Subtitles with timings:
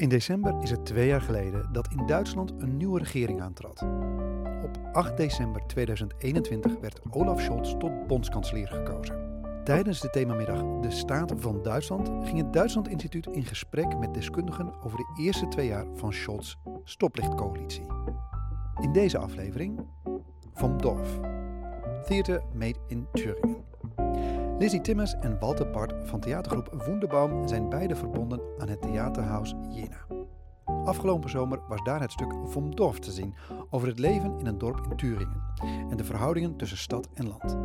[0.00, 3.82] In december is het twee jaar geleden dat in Duitsland een nieuwe regering aantrad.
[4.64, 9.42] Op 8 december 2021 werd Olaf Scholz tot bondskanselier gekozen.
[9.64, 14.74] Tijdens de themamiddag De Staat van Duitsland ging het Duitsland Instituut in gesprek met deskundigen
[14.82, 17.86] over de eerste twee jaar van Scholz' stoplichtcoalitie.
[18.80, 19.80] In deze aflevering
[20.52, 21.18] Vom Dorf,
[22.06, 23.64] Theater Made in Thüringen.
[24.58, 29.59] Lizzie Timmers en Walter Part van theatergroep Wunderbaum zijn beide verbonden aan het theaterhuis Jena.
[30.84, 33.34] Afgelopen zomer was daar het stuk Vom Dorf te zien
[33.70, 35.42] over het leven in een dorp in Thüringen
[35.90, 37.56] en de verhoudingen tussen stad en land.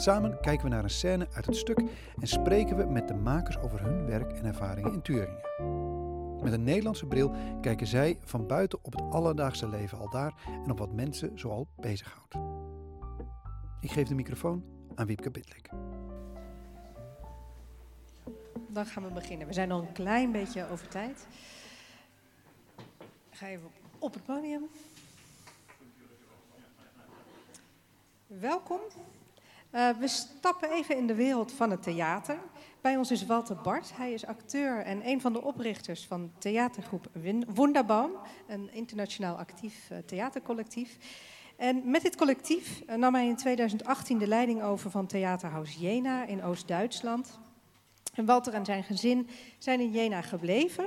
[0.00, 1.78] Samen kijken we naar een scène uit het stuk
[2.20, 5.40] en spreken we met de makers over hun werk en ervaringen in Thüringen.
[6.42, 10.70] Met een Nederlandse bril kijken zij van buiten op het alledaagse leven al daar en
[10.70, 12.34] op wat mensen zoal bezighoudt.
[13.80, 15.68] Ik geef de microfoon aan Wiepke Bitlik.
[18.68, 19.46] Dan gaan we beginnen.
[19.46, 21.26] We zijn al een klein beetje over tijd.
[23.40, 24.68] Ga even op het podium.
[28.26, 28.80] Welkom.
[29.72, 32.38] Uh, we stappen even in de wereld van het theater.
[32.80, 33.96] Bij ons is Walter Bart.
[33.96, 37.06] Hij is acteur en een van de oprichters van theatergroep
[37.54, 38.10] Wunderbaum,
[38.48, 40.96] een internationaal actief uh, theatercollectief.
[41.56, 46.26] En met dit collectief uh, nam hij in 2018 de leiding over van Theaterhuis Jena
[46.26, 47.38] in Oost-Duitsland.
[48.14, 50.86] En Walter en zijn gezin zijn in Jena gebleven.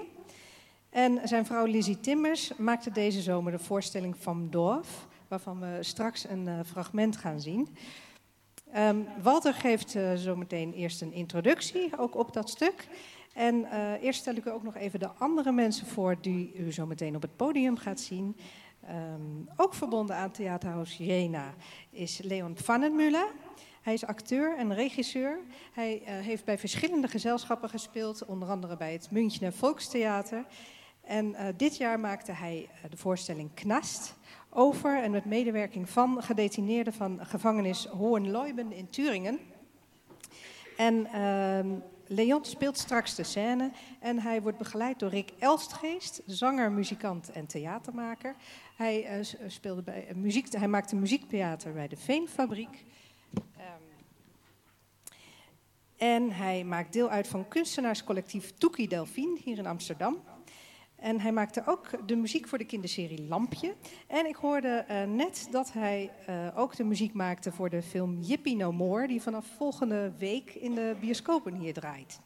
[0.93, 6.29] En zijn vrouw Lizzie Timmers maakte deze zomer de voorstelling van Dorf, waarvan we straks
[6.29, 7.75] een uh, fragment gaan zien.
[8.77, 12.87] Um, Walter geeft uh, zometeen eerst een introductie, ook op dat stuk.
[13.33, 16.71] En uh, eerst stel ik u ook nog even de andere mensen voor die u
[16.71, 18.37] zometeen op het podium gaat zien.
[18.89, 21.53] Um, ook verbonden aan Theaterhuis Jena
[21.89, 23.27] is Leon Vannenmüller.
[23.81, 25.39] Hij is acteur en regisseur.
[25.73, 30.45] Hij heeft bij verschillende gezelschappen gespeeld, onder andere bij het Münchner Volkstheater.
[31.03, 34.15] En uh, dit jaar maakte hij uh, de voorstelling Knast
[34.49, 39.39] over en met medewerking van gedetineerden van gevangenis Hohenleuben in Thüringen.
[40.77, 41.69] En ehm,
[42.07, 47.45] Leon speelt straks de scène en hij wordt begeleid door Rick Elstgeest, zanger, muzikant en
[47.45, 48.35] theatermaker.
[48.75, 52.85] Hij, uh, speelde bij, uh, muziek, hij maakte muziektheater bij de Veenfabriek.
[53.33, 53.43] Um,
[55.97, 60.17] en hij maakt deel uit van kunstenaarscollectief Toekie Delphine hier in Amsterdam.
[61.03, 63.75] En hij maakte ook de muziek voor de kinderserie Lampje.
[64.07, 68.19] En ik hoorde uh, net dat hij uh, ook de muziek maakte voor de film
[68.21, 72.19] Yippie No More, die vanaf volgende week in de bioscopen hier draait.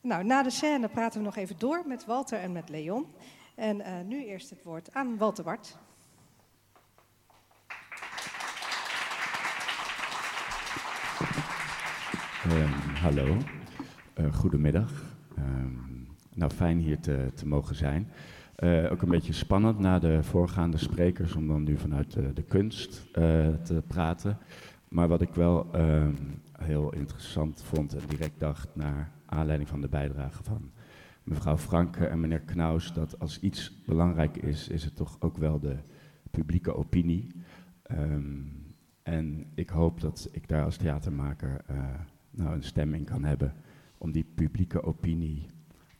[0.00, 3.06] Nou, na de scène praten we nog even door met Walter en met Leon.
[3.54, 5.78] En uh, nu eerst het woord aan Walter Bart.
[12.46, 13.36] Um, hallo,
[14.32, 15.16] goedemiddag.
[15.38, 15.91] Um,
[16.34, 18.08] nou, fijn hier te, te mogen zijn.
[18.58, 22.42] Uh, ook een beetje spannend na de voorgaande sprekers om dan nu vanuit de, de
[22.42, 24.38] kunst uh, te praten.
[24.88, 26.06] Maar wat ik wel uh,
[26.58, 30.70] heel interessant vond en direct dacht naar aanleiding van de bijdrage van
[31.22, 35.60] mevrouw Franke en meneer Knaus, dat als iets belangrijk is, is het toch ook wel
[35.60, 35.76] de
[36.30, 37.30] publieke opinie.
[37.90, 38.52] Um,
[39.02, 41.64] en ik hoop dat ik daar als theatermaker
[42.30, 43.54] nou een stem in kan hebben
[43.98, 45.46] om die publieke opinie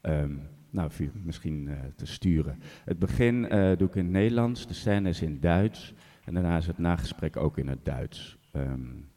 [0.02, 0.42] Um,
[0.72, 0.90] nou,
[1.24, 2.58] misschien uh, te sturen.
[2.84, 6.56] Het begin uh, doe ik in het Nederlands, de scène is in Duits en daarna
[6.56, 8.38] is het nagesprek ook in het Duits.
[8.52, 9.10] Um,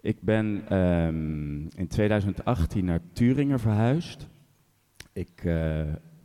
[0.00, 4.28] ik ben um, in 2018 naar Turingen verhuisd.
[5.12, 5.82] Ik uh,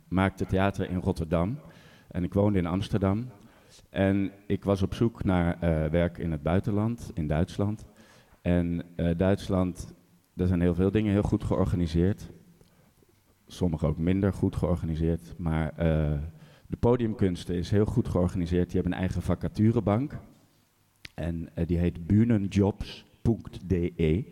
[0.08, 1.58] maakte theater in Rotterdam
[2.08, 3.30] en ik woonde in Amsterdam.
[3.90, 5.58] En ik was op zoek naar
[5.90, 7.84] werk in het buitenland, in Duitsland.
[8.42, 8.82] En
[9.16, 9.94] Duitsland,
[10.34, 12.30] daar zijn heel veel dingen heel goed georganiseerd
[13.52, 15.34] sommige ook minder goed georganiseerd.
[15.38, 16.18] Maar uh,
[16.66, 18.66] de podiumkunsten is heel goed georganiseerd.
[18.66, 20.18] Die hebben een eigen vacaturebank.
[21.14, 23.92] En uh, die heet bunenjobs.de.
[23.96, 24.24] Dat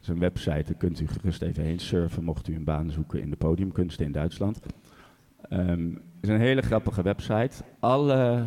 [0.00, 3.20] is een website, daar kunt u gerust even heen surfen mocht u een baan zoeken
[3.20, 4.60] in de podiumkunsten in Duitsland.
[5.50, 7.64] Um, het is een hele grappige website.
[7.80, 8.46] Alle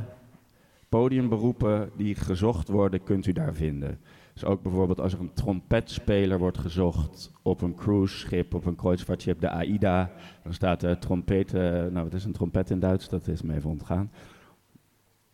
[0.89, 3.99] podiumberoepen die gezocht worden, kunt u daar vinden.
[4.35, 9.39] Dus ook bijvoorbeeld als er een trompetspeler wordt gezocht op een cruiseschip, op een kreuzvaartschip,
[9.39, 10.11] de AIDA,
[10.43, 13.69] dan staat er trompeten, nou wat is een trompet in Duits, dat is me even
[13.69, 14.11] ontgaan.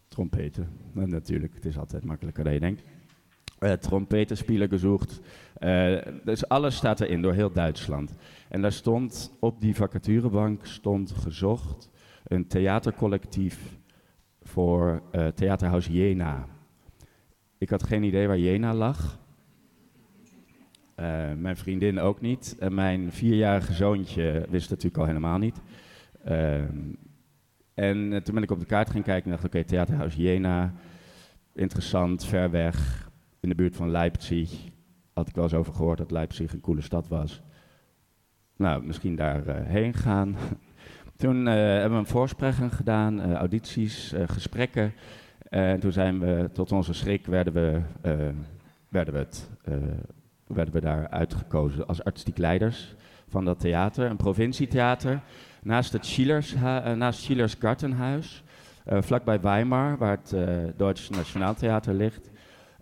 [0.08, 2.84] Trompeten, nou, natuurlijk, het is altijd makkelijker dan je denkt.
[3.60, 5.22] Uh, gezocht.
[5.60, 8.16] Uh, dus alles staat erin door heel Duitsland.
[8.50, 11.90] En daar stond op die vacaturebank stond gezocht
[12.24, 13.78] een theatercollectief
[14.42, 16.48] voor uh, Theaterhuis Jena.
[17.62, 19.20] Ik had geen idee waar Jena lag.
[21.00, 22.56] Uh, mijn vriendin ook niet.
[22.60, 25.62] En mijn vierjarige zoontje wist natuurlijk al helemaal niet.
[26.24, 26.78] Ehm,
[27.74, 30.74] en eh, toen ben ik op de kaart gaan kijken en dacht, oké, Theaterhuis Jena,
[31.54, 33.10] interessant, ver weg,
[33.40, 34.70] in de buurt van Leipzig.
[35.14, 37.42] Had ik wel eens over gehoord dat Leipzig een coole stad was.
[38.58, 40.36] Nou, misschien daarheen heen gaan.
[41.18, 44.94] toen hebben we een voorspreking gedaan, audities, gesprekken.
[45.52, 47.82] En toen zijn we, tot onze schrik, werden we,
[48.90, 49.50] werden we, het,
[50.48, 52.96] werden we daar uitgekozen als artistiek leiders
[53.28, 55.22] van dat theater, een provincietheater,
[55.62, 58.44] naast het Schillers, uh, naast Schillers Gartenhuis,
[58.86, 60.44] vlakbij Weimar, waar het uh,
[60.78, 62.30] Duits Nationaaltheater ligt.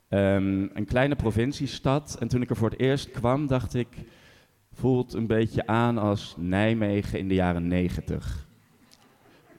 [0.10, 2.18] Um, een kleine provinciestad.
[2.19, 3.88] En toen ik er voor het eerst kwam, dacht ik,
[4.74, 8.48] voelt een beetje aan als Nijmegen in de jaren negentig.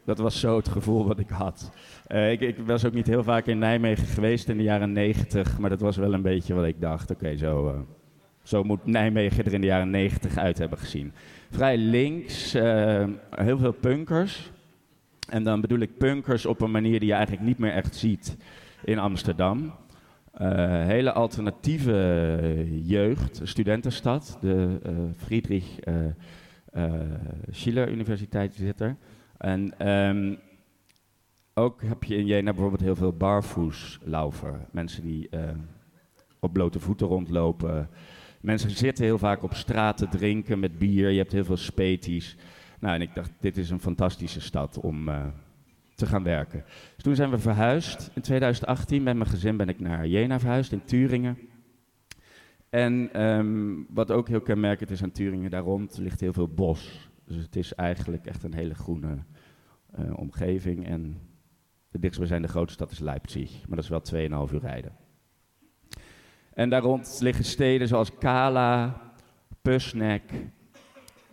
[0.05, 1.71] Dat was zo het gevoel wat ik had.
[2.07, 5.71] Ik, ik, was ook niet heel vaak in Nijmegen geweest in de jaren negentig, maar
[5.71, 7.11] dat was wel een beetje wat ik dacht.
[7.11, 7.85] Oké, zo,
[8.43, 11.13] zo moet Nijmegen er in de jaren 90 uit hebben gezien.
[11.51, 14.51] Vrij links, uh, heel veel punkers.
[15.29, 18.37] En dan bedoel ik punkers op een manier die je eigenlijk niet meer echt ziet
[18.85, 19.73] in Amsterdam.
[20.33, 24.39] Hele alternatieve jeugd, studentenstad.
[24.41, 24.79] De
[25.17, 25.79] Friedrich
[27.51, 28.97] Schiller Universiteit zit er.
[29.41, 30.39] En um,
[31.55, 34.67] ook heb je in Jena bijvoorbeeld heel veel barfoeslaufer.
[34.71, 35.29] Mensen die
[36.41, 37.89] op blote voeten rondlopen.
[38.41, 41.11] Mensen zitten heel vaak op straat te drinken met bier.
[41.11, 42.37] Je hebt heel veel speties.
[42.81, 45.27] Nou, en ik dacht, dit is een fantastische stad om uh,
[45.95, 46.65] te gaan werken.
[46.95, 48.11] Dus toen zijn we verhuisd.
[48.15, 51.39] In 2018 met mijn gezin ben ik naar Jena verhuisd in Turingen.
[52.71, 57.10] En um, wat ook heel kenmerkend is aan Turingen, daar rond ligt heel veel bos.
[57.31, 59.19] Dus het is eigenlijk echt een hele groene
[59.99, 60.87] uh, omgeving.
[60.87, 61.21] En
[61.89, 64.93] de dichtstbijzijnde grote stad is Leipzig, maar dat is wel 2,5 uur rijden.
[66.55, 69.01] En daar rond liggen steden zoals Kala,
[69.63, 70.23] Pusnek.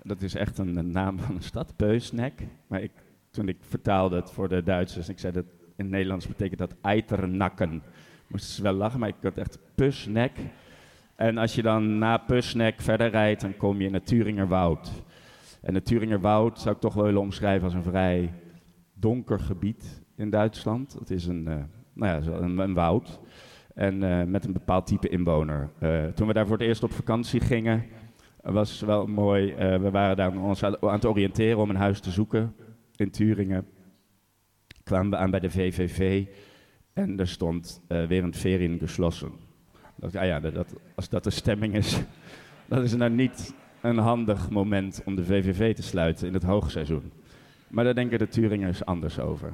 [0.04, 2.48] Dat is echt een, naam van een stad, Peusnek.
[2.68, 2.92] Maar ik,
[3.32, 6.76] toen ik vertaalde het voor de Duitsers, ik zei dat in het Nederlands betekent dat
[6.82, 7.84] Eiternakken.
[8.28, 10.38] Moesten ze wel lachen, maar ik had echt Pusnek.
[11.16, 15.06] En als je dan na Pusnek verder rijdt, dan kom je in het Turingerwoud.
[15.62, 18.34] En het Turingerwoud zou ik toch wel willen omschrijven als een vrij
[18.94, 20.94] donker gebied in Duitsland.
[21.00, 21.56] Het is een, uh,
[21.94, 23.20] nou ja, een, een woud.
[23.74, 25.70] En uh, met een bepaald type inwoner.
[25.80, 27.86] Uh, toen we daar voor het eerst op vakantie gingen,
[28.42, 29.56] was wel mooi.
[29.56, 32.56] We waren daar ons aan het oriënteren om een huis te zoeken
[32.96, 33.68] in Turingen.
[34.84, 36.26] Kwamen we aan bij de VVV
[36.94, 39.32] en er stond weer een ferien geslossen.
[39.96, 42.02] Dat, ah ja, dat, als dat de stemming is,
[42.70, 47.12] dat is nou niet een handig moment om de VVV te sluiten in het hoogseizoen.
[47.68, 49.54] Maar daar denken de Turingers anders over.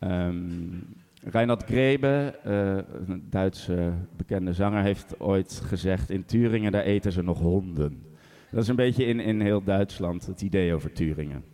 [0.00, 2.76] Um, Reinhard Grebe, uh,
[3.08, 8.02] een Duitse bekende zanger, heeft ooit gezegd: In Turingen daar eten ze nog honden.
[8.50, 11.44] Dat is een beetje in, in heel Duitsland het idee over Turingen.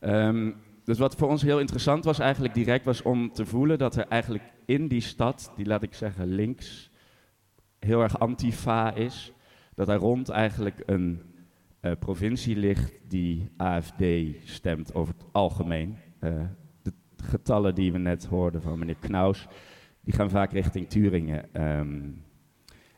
[0.00, 0.54] Um,
[0.84, 4.06] dus wat voor ons heel interessant was eigenlijk direct, was om te voelen dat er
[4.08, 6.90] eigenlijk in die stad, die laat ik zeggen links,
[7.78, 9.32] heel erg antifa is,
[9.80, 11.20] dat daar rond eigenlijk een
[11.82, 14.04] uh, provincie ligt die AFD
[14.44, 15.96] stemt over het algemeen.
[16.20, 16.42] Uh,
[17.16, 19.46] getallen die we net hoorden van meneer Knaus,
[20.00, 21.62] die gaan vaak richting Turingen.
[21.62, 22.24] Um,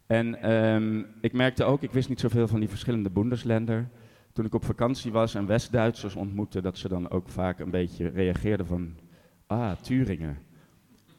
[0.07, 3.89] en um, ik merkte ook, ik wist niet zoveel van die verschillende Bundesländer.
[4.33, 8.09] Toen ik op vakantie was en West-Duitsers ontmoette, dat ze dan ook vaak een beetje
[8.09, 8.97] reageerden van,
[9.47, 10.39] ah, Turingen.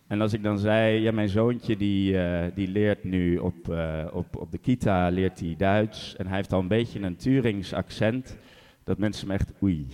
[0.08, 4.06] En als ik dan zei, ja, mijn zoontje die, uh, die leert nu op, uh,
[4.12, 6.16] op, op de kita, leert hij Duits.
[6.16, 8.38] En hij heeft al een beetje een Turings accent,
[8.84, 9.88] dat mensen me echt, oei,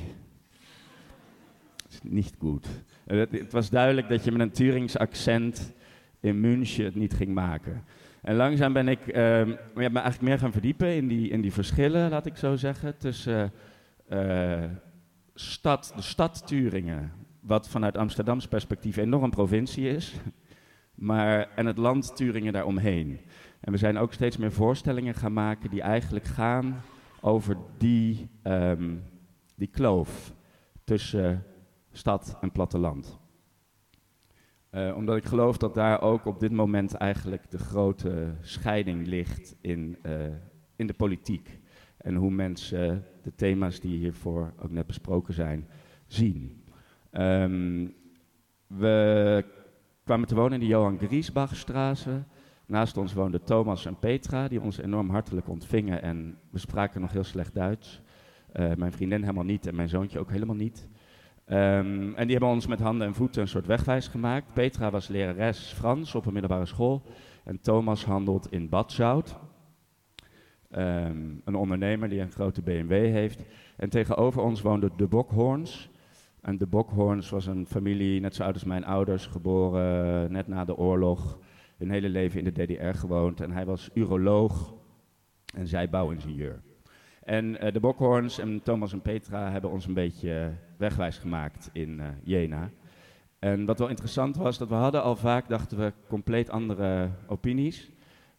[1.90, 2.68] is niet goed.
[3.06, 5.74] Het, was duidelijk dat je met een Turings accent
[6.20, 7.84] in München het niet ging maken.
[8.22, 12.10] En langzaam ben ik uh, me eigenlijk meer gaan verdiepen in die, in die verschillen,
[12.10, 13.52] laat ik zo zeggen, tussen
[15.34, 20.16] stad, de stad Turingen, wat vanuit Amsterdams perspectief enorm provincie is,
[20.96, 23.20] maar, en het land Turingen daaromheen.
[23.60, 26.82] En we zijn ook steeds meer voorstellingen gaan maken die eigenlijk gaan
[27.22, 29.04] over die, um,
[29.56, 30.34] die kloof
[30.84, 31.44] tussen
[31.92, 33.20] stad en platteland.
[34.72, 39.56] Uh, omdat ik geloof dat daar ook op dit moment eigenlijk de grote scheiding ligt
[39.62, 40.26] in, uh,
[40.76, 41.60] in de politiek.
[41.98, 45.68] En hoe mensen de thema's die hiervoor ook net besproken zijn,
[46.08, 46.59] zien.
[47.12, 47.94] Um,
[48.68, 49.46] we
[50.04, 52.24] kwamen te wonen in de Johan Griesbachstraße.
[52.66, 56.02] Naast ons woonden Thomas en Petra, die ons enorm hartelijk ontvingen.
[56.02, 58.02] En we spraken nog heel slecht Duits.
[58.56, 60.88] Uh, mijn vriendin helemaal niet en mijn zoontje ook helemaal niet.
[61.46, 64.54] Um, en die hebben ons met handen en voeten een soort wegwijs gemaakt.
[64.54, 67.02] Petra was lerares Frans op een middelbare school.
[67.44, 69.36] En Thomas handelt in Badzout.
[70.70, 73.44] Ehm, een ondernemer die een grote BMW heeft.
[73.78, 75.90] En tegenover ons woonden de Bokhoorns.
[76.42, 80.66] En de Bokhoorns was een familie, net zo oud als mijn ouders, geboren net na
[80.66, 81.40] de oorlog.
[81.78, 83.42] Hun hele leven in de DDR gewoond.
[83.42, 84.74] En hij was uroloog
[85.56, 86.62] en zij bouwingenieur.
[87.24, 92.00] En uh, de Bokhoorns en Thomas en Petra hebben ons een beetje wegwijs gemaakt in
[92.00, 92.70] uh, Jena.
[93.40, 97.92] En wat wel interessant was, dat we hadden al vaak, dachten we, compleet andere opinies.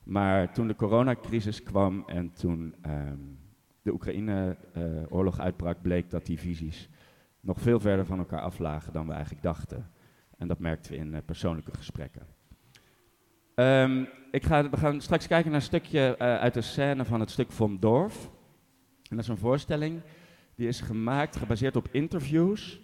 [0.02, 3.38] Maar toen de coronacrisis kwam en toen um,
[3.82, 6.88] de Oekraïne-oorlog uh, uitbrak, bleek dat die visies
[7.40, 9.90] nog veel verder van elkaar aflagen dan we eigenlijk dachten.
[10.38, 12.26] En dat merkten we in persoonlijke gesprekken.
[13.54, 17.30] Um, ik ga, we gaan straks kijken naar een stukje uit de scène van het
[17.30, 18.30] stuk Von Dorf.
[19.10, 20.00] En dat is een voorstelling
[20.54, 22.80] die is gemaakt, gebaseerd op interviews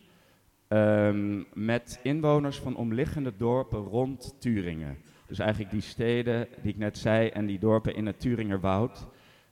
[0.69, 4.99] um, met inwoners van omliggende dorpen rond Turingen.
[5.27, 9.07] Dus eigenlijk die steden die ik net zei en die dorpen in het Turingerwoud.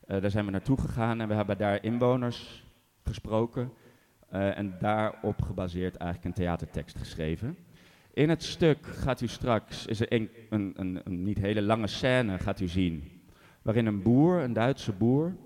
[0.09, 2.65] Uh, daar zijn we naartoe gegaan en we hebben daar inwoners
[3.05, 3.73] gesproken.
[4.35, 7.57] Uh, en daarop gebaseerd eigenlijk een theatertekst geschreven.
[8.13, 12.39] In het stuk gaat u straks, is er een, een, een, niet hele lange scène
[12.39, 13.23] gaat u zien.
[13.63, 15.37] Waarin een boer, een Duitse boer,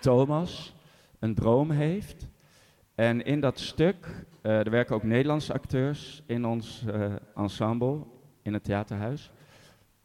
[0.00, 0.74] Thomas
[1.18, 2.28] een droom heeft.
[2.94, 4.06] En in dat stuk,
[4.42, 8.04] uh, er werken ook Nederlandse acteurs in ons uh, ensemble,
[8.42, 9.30] in het theaterhuis.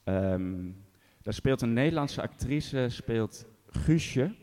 [0.03, 0.85] Um,
[1.21, 4.35] daar speelt een Nederlandse actrice, speelt Guusje.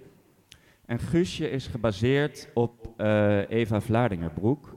[0.93, 4.77] En Guusje is gebaseerd op uh, Eva Vlaardingerbroek.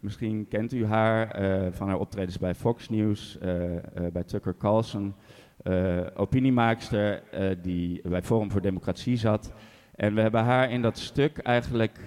[0.00, 1.28] Misschien kent u haar
[1.72, 3.38] van haar optredens bij Fox News,
[4.12, 5.14] bij Tucker Carlson.
[6.14, 7.22] opiniemaakster
[7.62, 9.52] die bij Forum voor Democratie zat.
[9.94, 11.98] En we hebben haar in dat stuk eigenlijk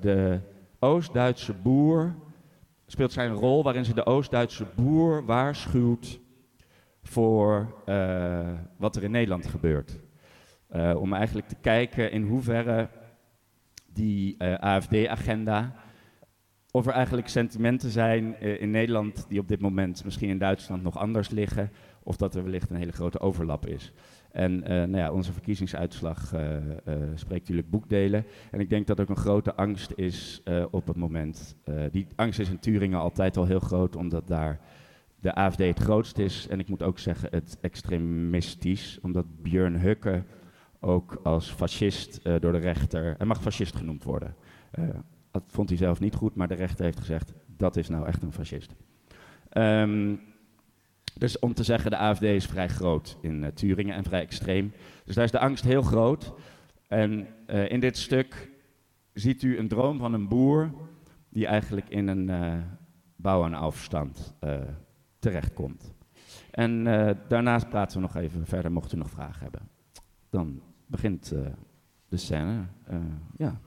[0.00, 0.40] de
[0.78, 2.14] Oost-Duitse boer,
[2.86, 6.20] speelt zij een rol waarin ze de Oost-Duitse boer waarschuwt
[7.02, 7.74] voor
[8.76, 10.04] wat er in Nederland gebeurt.
[10.76, 12.88] Uh, om eigenlijk te kijken in hoeverre
[13.92, 15.74] die AFD-agenda,
[16.70, 20.98] of er eigenlijk sentimenten zijn in Nederland die op dit moment misschien in Duitsland nog
[20.98, 21.70] anders liggen,
[22.02, 23.92] of dat er wellicht een hele grote overlap is.
[24.32, 26.34] En nou ja, onze verkiezingsuitslag
[27.14, 28.24] spreekt natuurlijk boekdelen.
[28.50, 31.56] En ik denk dat ook een grote angst is op het moment.
[31.90, 34.60] die angst is in Turingen altijd al heel groot, omdat daar
[35.20, 36.48] de AFD het grootst is.
[36.48, 40.22] En ik moet ook zeggen het extremistisch, omdat Björn Hukke
[40.80, 43.14] ook als fascist door de rechter...
[43.16, 44.34] Hij mag fascist genoemd worden.
[45.30, 47.32] dat vond hij zelf niet goed, maar de rechter heeft gezegd...
[47.46, 48.74] dat is nou echt een fascist.
[49.52, 50.20] Um,
[51.18, 54.72] dus om te zeggen, de AFD is vrij groot in uh, Turingen en vrij extreem.
[55.04, 56.32] Dus daar is de angst heel groot.
[56.88, 58.50] En in dit stuk
[59.12, 60.70] ziet u een droom van een boer
[61.28, 62.54] die eigenlijk in een uh,
[63.16, 64.34] bouw- en afstand
[65.18, 65.94] terechtkomt.
[66.50, 66.84] En
[67.28, 69.68] daarnaast praten we nog even verder, mocht u nog vragen hebben
[70.30, 71.46] dan begint uh,
[72.08, 72.68] de scène.
[72.90, 72.98] Uh,
[73.36, 73.60] ja.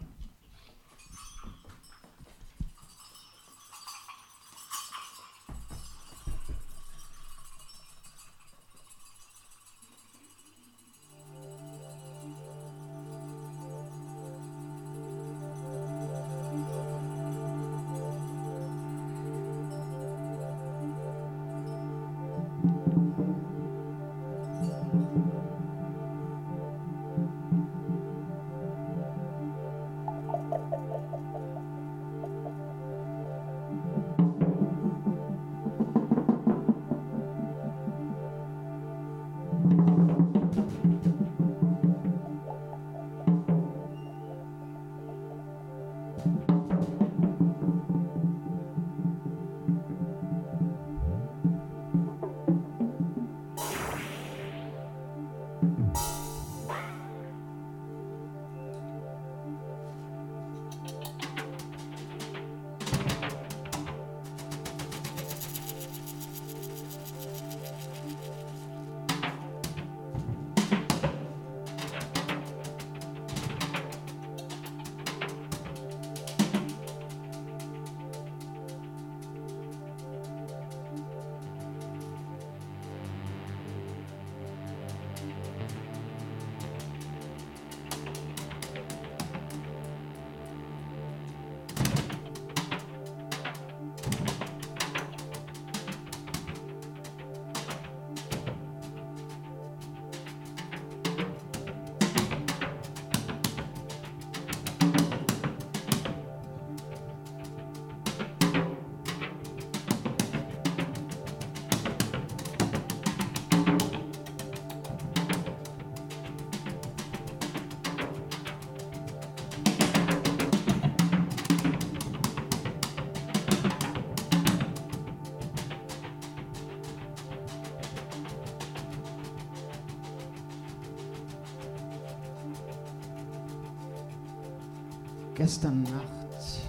[135.49, 136.61] Gestern Nacht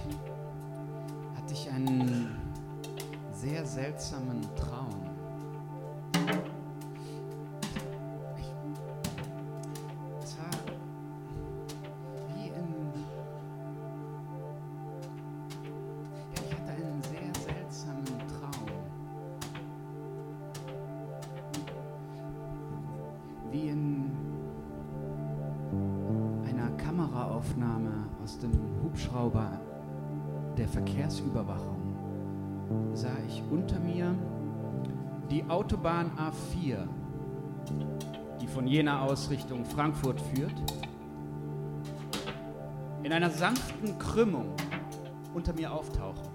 [1.35, 2.35] hatte ich einen
[3.31, 5.03] sehr seltsamen Traum.
[8.39, 8.51] Ich,
[10.35, 10.49] war
[12.33, 12.91] wie in.
[16.33, 18.65] Ja, ich hatte einen sehr seltsamen Traum.
[23.51, 24.11] Wie in
[26.49, 29.57] einer Kameraaufnahme aus dem Hubschrauber
[30.57, 31.79] der Verkehrsüberwachung
[32.93, 34.13] sah ich unter mir
[35.29, 36.79] die Autobahn A4,
[38.41, 40.51] die von Jena aus Richtung Frankfurt führt,
[43.03, 44.57] in einer sanften Krümmung
[45.33, 46.27] unter mir auftauchen.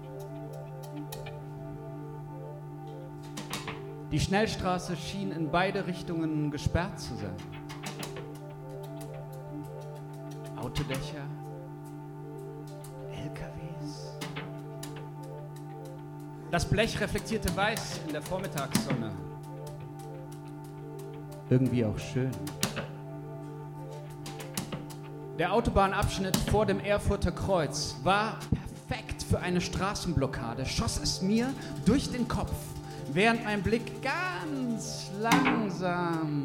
[4.11, 7.35] Die Schnellstraße schien in beide Richtungen gesperrt zu sein.
[10.55, 11.27] Autodächer,
[16.49, 19.11] Das Blech reflektierte weiß in der Vormittagssonne.
[21.49, 22.31] Irgendwie auch schön.
[25.37, 28.39] Der Autobahnabschnitt vor dem Erfurter Kreuz war
[28.87, 30.65] perfekt für eine Straßenblockade.
[30.65, 31.53] Schoss es mir
[31.85, 32.55] durch den Kopf,
[33.11, 36.43] während mein Blick ganz langsam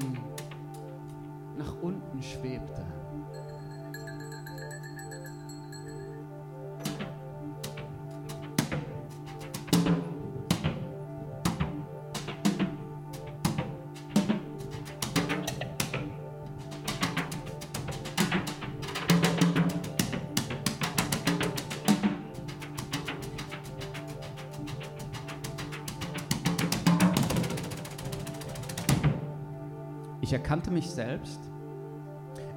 [1.56, 2.84] nach unten schwebte.
[30.72, 31.40] Mich selbst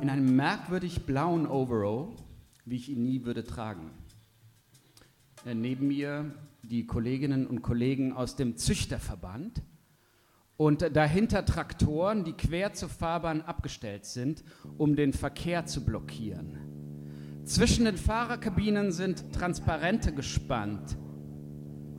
[0.01, 2.09] in einem merkwürdig blauen Overall,
[2.65, 3.91] wie ich ihn nie würde tragen.
[5.45, 9.61] Äh, neben mir die Kolleginnen und Kollegen aus dem Züchterverband
[10.57, 14.43] und dahinter Traktoren, die quer zur Fahrbahn abgestellt sind,
[14.77, 16.57] um den Verkehr zu blockieren.
[17.43, 20.97] Zwischen den Fahrerkabinen sind Transparente gespannt.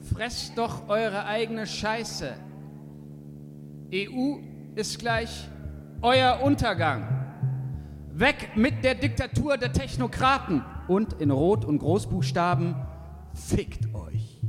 [0.00, 2.34] Fresst doch eure eigene Scheiße.
[3.92, 4.38] EU
[4.74, 5.48] ist gleich
[6.02, 7.08] euer Untergang.
[8.12, 12.76] Weg mit der Diktatur der Technokraten und in Rot und Großbuchstaben
[13.34, 14.40] fickt euch.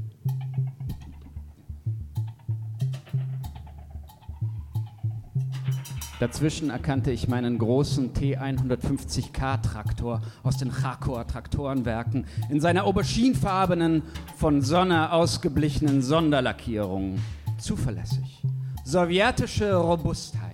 [6.20, 14.02] Dazwischen erkannte ich meinen großen T150K-Traktor aus den Chakor-Traktorenwerken in seiner auberginefarbenen,
[14.36, 17.20] von Sonne ausgeblichenen Sonderlackierung.
[17.60, 18.42] Zuverlässig.
[18.84, 20.47] Sowjetische Robustheit.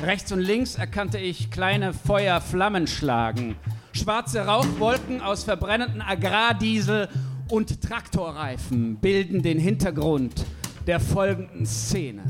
[0.00, 3.56] Rechts und links erkannte ich kleine Feuerflammen schlagen.
[3.90, 7.08] Schwarze Rauchwolken aus verbrennenden Agrardiesel
[7.48, 10.46] und Traktorreifen bilden den Hintergrund
[10.86, 12.22] der folgenden Szene.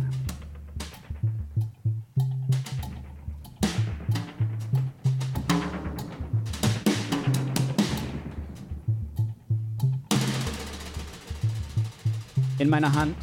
[12.59, 13.14] In meiner Hand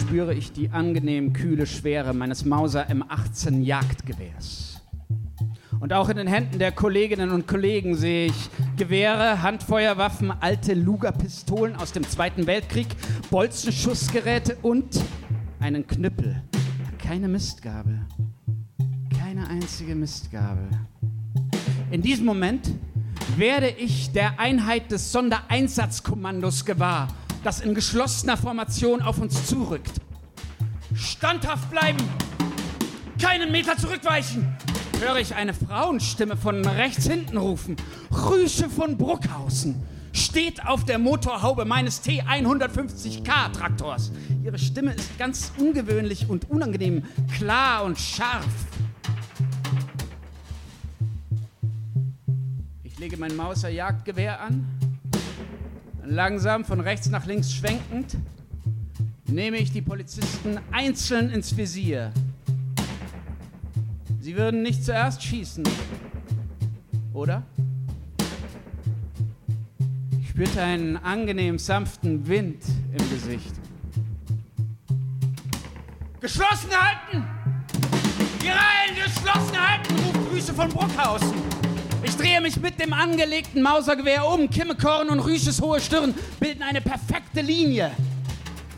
[0.00, 4.80] spüre ich die angenehm kühle Schwere meines Mauser M18 Jagdgewehrs.
[5.78, 11.76] Und auch in den Händen der Kolleginnen und Kollegen sehe ich Gewehre, Handfeuerwaffen, alte Luger-Pistolen
[11.76, 12.88] aus dem Zweiten Weltkrieg,
[13.30, 15.00] Bolzenschussgeräte und
[15.60, 16.42] einen Knüppel.
[16.98, 18.00] Keine Mistgabel.
[19.18, 20.68] Keine einzige Mistgabel.
[21.90, 22.70] In diesem Moment
[23.36, 27.08] werde ich der Einheit des Sondereinsatzkommandos gewahr,
[27.44, 30.00] das in geschlossener Formation auf uns zurückt.
[30.94, 31.98] Standhaft bleiben!
[33.20, 34.56] Keinen Meter zurückweichen!
[35.00, 37.76] Höre ich eine Frauenstimme von rechts hinten rufen.
[38.10, 44.12] Rüsche von Bruckhausen steht auf der Motorhaube meines T150K-Traktors.
[44.44, 47.04] Ihre Stimme ist ganz ungewöhnlich und unangenehm
[47.36, 48.44] klar und scharf.
[52.82, 54.79] Ich lege mein Mauser Jagdgewehr an
[56.10, 58.16] Langsam von rechts nach links schwenkend
[59.28, 62.10] nehme ich die Polizisten einzeln ins Visier.
[64.18, 65.62] Sie würden nicht zuerst schießen,
[67.12, 67.44] oder?
[70.20, 73.54] Ich spürte einen angenehm sanften Wind im Gesicht.
[76.20, 77.24] Geschlossen halten!
[78.42, 81.69] Die Reihen geschlossen halten, ruft Grüße von Bruckhausen.
[82.02, 84.48] Ich drehe mich mit dem angelegten Mausergewehr um.
[84.48, 87.90] Kimmekorn und Rüsches hohe Stirn bilden eine perfekte Linie.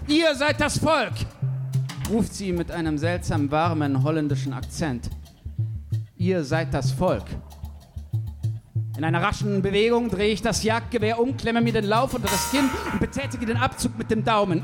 [0.09, 1.13] Ihr seid das Volk,
[2.11, 5.11] ruft sie mit einem seltsam warmen holländischen Akzent.
[6.17, 7.25] Ihr seid das Volk.
[8.97, 12.51] In einer raschen Bewegung drehe ich das Jagdgewehr um, klemme mir den Lauf unter das
[12.51, 14.63] Kinn und betätige den Abzug mit dem Daumen.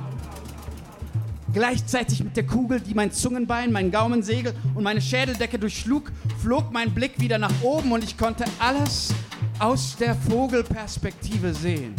[1.59, 6.95] Gleichzeitig mit der Kugel, die mein Zungenbein, mein Gaumensegel und meine Schädeldecke durchschlug, flog mein
[6.95, 9.13] Blick wieder nach oben und ich konnte alles
[9.59, 11.97] aus der Vogelperspektive sehen.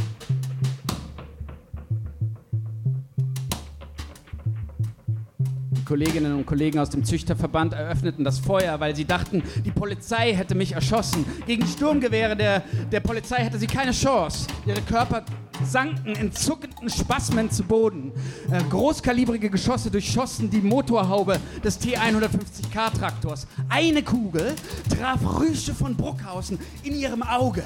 [5.90, 10.54] Kolleginnen und Kollegen aus dem Züchterverband eröffneten das Feuer, weil sie dachten, die Polizei hätte
[10.54, 11.26] mich erschossen.
[11.48, 14.46] Gegen Sturmgewehre der, der Polizei hätte sie keine Chance.
[14.68, 15.24] Ihre Körper
[15.66, 18.12] sanken in zuckenden Spasmen zu Boden.
[18.52, 23.48] Äh, großkalibrige Geschosse durchschossen die Motorhaube des T150K-Traktors.
[23.68, 24.54] Eine Kugel
[24.96, 27.64] traf Rüsche von Bruckhausen in ihrem Auge.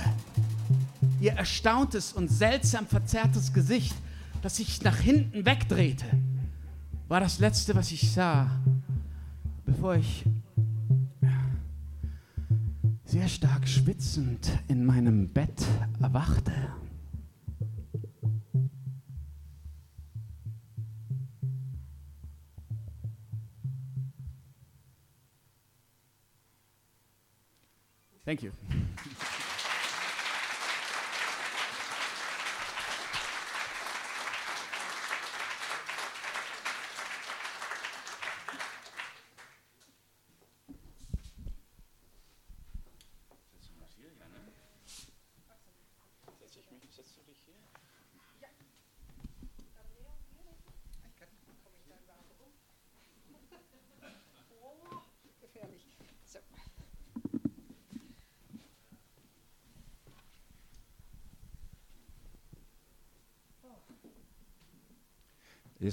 [1.20, 3.96] Ihr erstauntes und seltsam verzerrtes Gesicht,
[4.42, 6.06] das sich nach hinten wegdrehte
[7.08, 8.50] war das Letzte, was ich sah,
[9.66, 10.26] bevor ich
[13.06, 15.66] sehr stark schwitzend in meinem Bett
[16.02, 16.52] erwachte.
[28.26, 28.52] Thank you.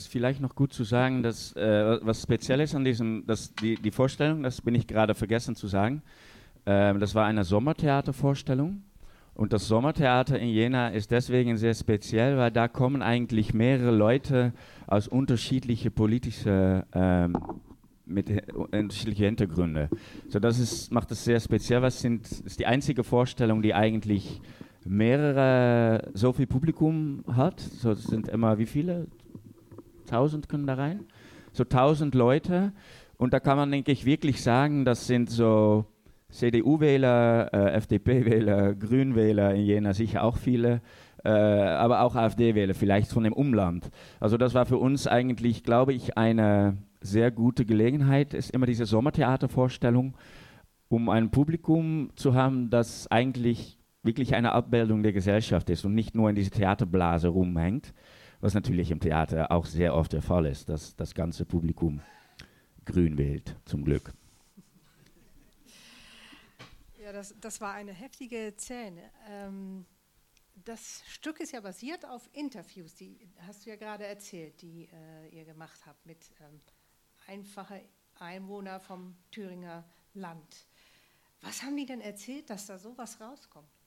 [0.01, 3.75] Ist vielleicht noch gut zu sagen, dass äh, was speziell ist an diesem, dass die,
[3.77, 6.03] die Vorstellung, das bin ich gerade vergessen zu sagen,
[6.65, 8.83] äh, das war eine Sommertheatervorstellung.
[9.35, 14.53] Und das Sommertheater in Jena ist deswegen sehr speziell, weil da kommen eigentlich mehrere Leute
[14.87, 17.37] aus unterschiedlichen politischen, ähm,
[18.05, 19.89] mit unterschiedlichen Hintergründen.
[20.29, 21.81] So das ist, macht es sehr speziell.
[21.81, 24.41] Was sind, ist die einzige Vorstellung, die eigentlich
[24.85, 27.61] mehrere, so viel Publikum hat.
[27.61, 29.07] So sind immer wie viele?
[30.13, 31.05] 1000 können da rein.
[31.53, 32.73] So 1000 Leute.
[33.17, 35.85] Und da kann man, denke ich, wirklich sagen, das sind so
[36.31, 40.81] CDU-Wähler, äh, FDP-Wähler, Grünwähler in Jena sicher auch viele,
[41.25, 43.91] äh, aber auch AfD-Wähler, vielleicht von dem Umland.
[44.21, 48.87] Also das war für uns eigentlich, glaube ich, eine sehr gute Gelegenheit, ist immer diese
[48.87, 50.17] Sommertheatervorstellung,
[50.89, 56.15] um ein Publikum zu haben, das eigentlich wirklich eine Abbildung der Gesellschaft ist und nicht
[56.15, 57.93] nur in diese Theaterblase rumhängt
[58.41, 62.01] was natürlich im Theater auch sehr oft der Fall ist, dass das ganze Publikum
[62.85, 64.13] grün wählt, zum Glück.
[67.03, 69.11] Ja, das, das war eine heftige Szene.
[69.29, 69.87] Ähm,
[70.65, 75.29] das Stück ist ja basiert auf Interviews, die hast du ja gerade erzählt, die äh,
[75.29, 76.61] ihr gemacht habt mit ähm,
[77.27, 77.81] einfachen
[78.19, 80.67] Einwohnern vom Thüringer Land.
[81.41, 83.80] Was haben die denn erzählt, dass da sowas rauskommt?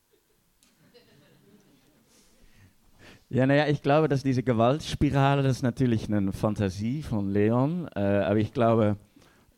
[3.34, 8.00] Ja, naja, ich glaube, dass diese Gewaltspirale, das ist natürlich eine Fantasie von Leon, äh,
[8.00, 8.96] aber ich glaube,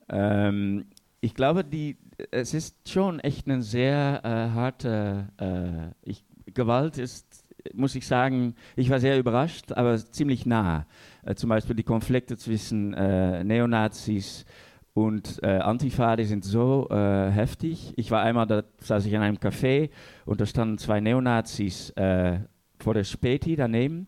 [0.08, 0.86] ähm,
[1.20, 1.98] ich glaube, die,
[2.32, 8.56] es ist schon echt eine sehr äh, harte, äh, ich, Gewalt ist, muss ich sagen,
[8.78, 10.86] ich war sehr überrascht, aber ziemlich nah.
[11.26, 14.46] Äh, zum Beispiel die Konflikte zwischen äh, Neonazis
[14.94, 17.92] und äh, Antifa, die sind so äh, heftig.
[17.98, 19.90] Ich war einmal, da saß ich in einem Café
[20.24, 22.40] und da standen zwei Neonazis äh,
[22.86, 24.06] vor der Späti daneben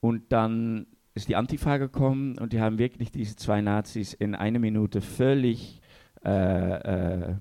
[0.00, 4.58] und dann ist die Antifa gekommen und die haben wirklich diese zwei Nazis in einer
[4.58, 5.80] Minute völlig
[6.24, 7.36] äh, äh,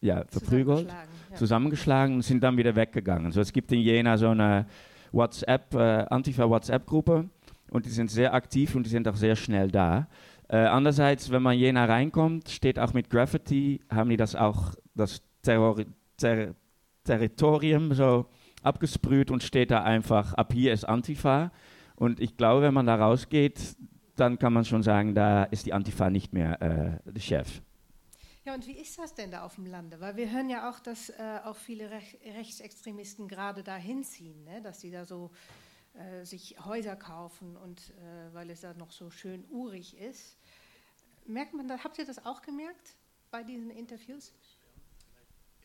[0.00, 1.36] ja, verprügelt, zusammengeschlagen, ja.
[1.36, 3.32] zusammengeschlagen, und sind dann wieder weggegangen.
[3.32, 4.66] So, es gibt in Jena so eine
[5.10, 7.28] WhatsApp, äh, Antifa-WhatsApp-Gruppe
[7.70, 10.06] und die sind sehr aktiv und die sind auch sehr schnell da.
[10.48, 15.20] Äh, andererseits, wenn man Jena reinkommt, steht auch mit Graffiti, haben die das auch, das
[15.42, 15.82] Terror
[16.16, 16.54] Ter
[17.04, 18.26] Territorium so
[18.62, 21.52] abgesprüht und steht da einfach, ab hier ist Antifa.
[21.96, 23.76] Und ich glaube, wenn man da rausgeht,
[24.16, 27.62] dann kann man schon sagen, da ist die Antifa nicht mehr äh, der Chef.
[28.44, 30.00] Ja, und wie ist das denn da auf dem Lande?
[30.00, 34.60] Weil wir hören ja auch, dass äh, auch viele Rech Rechtsextremisten gerade da hinziehen, ne?
[34.60, 35.30] dass sie da so
[35.94, 40.36] äh, sich Häuser kaufen und äh, weil es da noch so schön urig ist.
[41.24, 42.96] Merkt man da, habt ihr das auch gemerkt
[43.30, 44.32] bei diesen Interviews?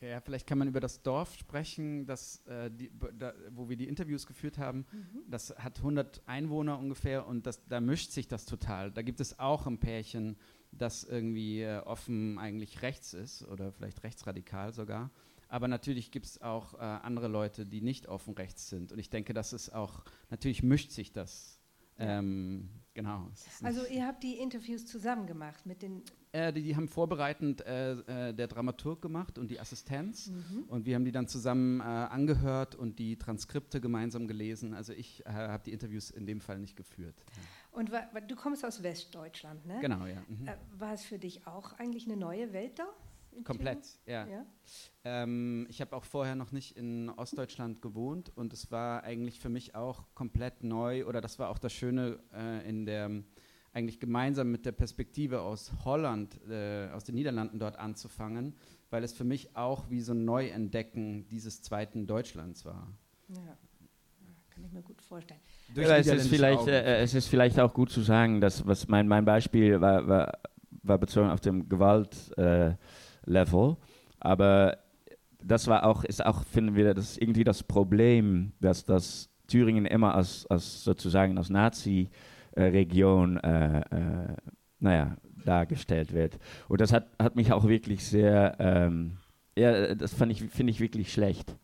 [0.00, 3.88] Ja, vielleicht kann man über das Dorf sprechen, das, äh, die, da, wo wir die
[3.88, 4.86] Interviews geführt haben.
[4.92, 5.22] Mhm.
[5.28, 8.92] Das hat 100 Einwohner ungefähr und das, da mischt sich das total.
[8.92, 10.36] Da gibt es auch ein Pärchen,
[10.70, 15.10] das irgendwie äh, offen eigentlich rechts ist oder vielleicht rechtsradikal sogar.
[15.48, 18.92] Aber natürlich gibt es auch äh, andere Leute, die nicht offen rechts sind.
[18.92, 21.58] Und ich denke, das ist auch, natürlich mischt sich das.
[21.98, 23.30] Ähm, genau.
[23.62, 26.02] Also ihr habt die Interviews zusammen gemacht mit den...
[26.32, 30.26] Äh, die, die, haben vorbereitend äh, äh, der Dramaturg gemacht und die Assistenz.
[30.26, 30.64] Mhm.
[30.66, 34.74] Und wir haben die dann zusammen äh, angehört und die Transkripte gemeinsam gelesen.
[34.74, 37.14] Also ich äh, habe die Interviews in dem Fall nicht geführt.
[37.70, 37.92] Und
[38.26, 39.78] du kommst aus Westdeutschland, ne?
[39.80, 40.22] Genau, ja.
[40.28, 40.48] Mhm.
[40.48, 42.88] Äh, war es für dich auch eigentlich eine neue Welt da?
[43.44, 44.26] Komplett, ja.
[44.26, 44.46] ja?
[45.04, 49.48] Ähm, ich habe auch vorher noch nicht in Ostdeutschland gewohnt und es war eigentlich für
[49.48, 53.22] mich auch komplett neu oder das war auch das Schöne äh, in der
[53.72, 58.54] eigentlich gemeinsam mit der Perspektive aus Holland, äh, aus den Niederlanden dort anzufangen,
[58.90, 62.88] weil es für mich auch wie so ein Neuentdecken dieses zweiten Deutschlands war.
[63.28, 63.58] Ja,
[64.50, 65.40] kann ich mir gut vorstellen.
[65.74, 69.06] Ja, es, ist vielleicht, äh, es ist vielleicht auch gut zu sagen, dass was mein,
[69.06, 70.38] mein Beispiel war, war,
[70.82, 72.36] war bezogen auf dem Gewalt.
[72.36, 72.74] Äh,
[73.28, 73.76] Level.
[74.20, 74.78] Aber
[75.42, 80.14] das war auch, ist auch, finden wir, das irgendwie das Problem, dass das Thüringen immer
[80.14, 84.36] als, als sozusagen als Nazi-Region, äh, äh,
[84.80, 86.38] naja, dargestellt wird.
[86.68, 89.18] Und das hat, hat mich auch wirklich sehr, ähm,
[89.56, 91.56] ja, das fand ich, finde ich wirklich schlecht.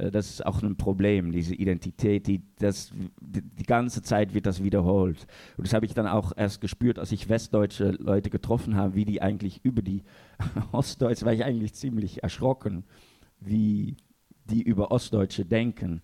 [0.00, 4.62] Äh, das ist auch ein Problem, diese Identität, die, das, die, ganze Zeit wird das
[4.62, 5.26] wiederholt.
[5.56, 9.04] Und das habe ich dann auch erst gespürt, als ich westdeutsche Leute getroffen habe, wie
[9.04, 10.02] die eigentlich über die
[10.72, 12.84] Ostdeutsche, war ich eigentlich ziemlich erschrocken,
[13.40, 13.96] wie
[14.46, 16.02] die über Ostdeutsche denken.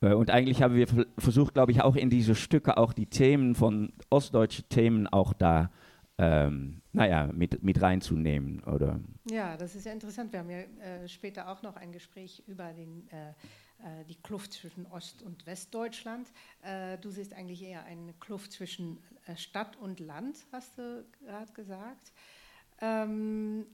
[0.00, 0.86] Äh, und eigentlich haben wir
[1.18, 5.70] versucht, glaube ich, auch in diese Stücke auch die Themen von ostdeutschen Themen auch da
[6.18, 8.62] ähm, naja, mit, mit reinzunehmen.
[8.64, 9.00] Oder?
[9.24, 10.32] Ja, das ist ja interessant.
[10.32, 14.52] Wir haben ja äh, später auch noch ein Gespräch über den, äh, äh die Kluft
[14.52, 16.28] zwischen Ost- und Westdeutschland.
[16.62, 21.52] Äh, du siehst eigentlich eher eine Kluft zwischen äh, Stadt und Land, hast du gerade
[21.52, 22.12] gesagt.
[22.80, 23.66] Ähm,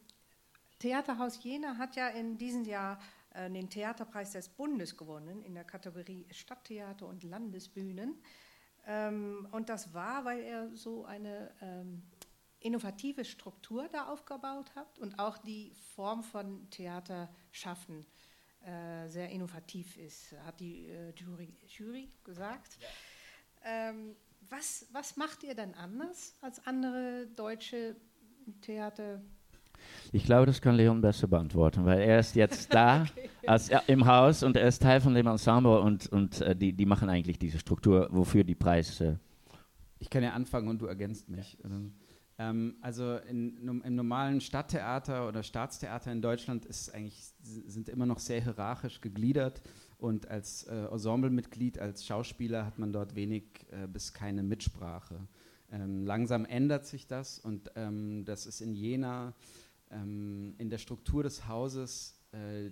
[0.79, 2.99] Theaterhaus Jena hat ja in diesem Jahr
[3.35, 8.15] äh, den Theaterpreis des Bundes gewonnen in der Kategorie Stadttheater und Landesbühnen.
[8.87, 12.03] Ähm, und das war, weil er so eine ähm,
[12.61, 18.07] innovative Struktur da aufgebaut habt und auch die Form von Theater schaffen
[18.63, 22.79] äh, sehr innovativ ist, hat die äh, Jury, Jury, gesagt.
[22.79, 23.89] Ja.
[23.89, 24.15] Ähm,
[24.51, 27.97] was, was macht ihr dann anders als andere deutsche
[28.61, 29.23] Theater?
[30.13, 33.31] Ich glaube, das kann Leon besser beantworten, weil er ist jetzt da okay.
[33.47, 36.85] als, im Haus und er ist Teil von dem Ensemble und, und äh, die, die
[36.85, 39.19] machen eigentlich diese Struktur, wofür die Preise.
[40.01, 41.57] Ich kann ja anfangen und du ergänzt mich.
[41.63, 41.71] Ja.
[42.41, 48.19] Ähm, also in, im normalen Stadttheater oder Staatstheater in Deutschland ist eigentlich, sind immer noch
[48.19, 49.61] sehr hierarchisch gegliedert
[49.99, 55.21] und als äh, Ensemblemitglied, als Schauspieler hat man dort wenig äh, bis keine Mitsprache.
[55.71, 59.35] Ähm, langsam ändert sich das und ähm, das ist in Jena
[59.91, 62.71] ähm, in der Struktur des Hauses äh,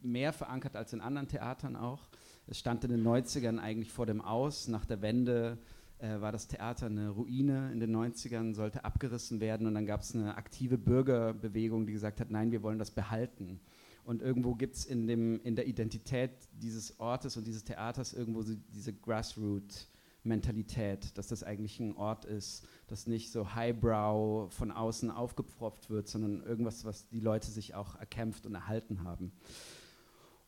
[0.00, 2.08] mehr verankert als in anderen Theatern auch.
[2.46, 5.58] Es stand in den 90ern eigentlich vor dem Aus, nach der Wende
[5.98, 10.00] äh, war das Theater eine Ruine in den 90ern, sollte abgerissen werden und dann gab
[10.00, 13.60] es eine aktive Bürgerbewegung, die gesagt hat, nein, wir wollen das behalten.
[14.04, 18.92] Und irgendwo gibt es in, in der Identität dieses Ortes und dieses Theaters irgendwo diese
[18.92, 26.08] Grassroot-Mentalität, dass das eigentlich ein Ort ist, das nicht so highbrow von außen aufgepfropft wird,
[26.08, 29.32] sondern irgendwas, was die Leute sich auch erkämpft und erhalten haben.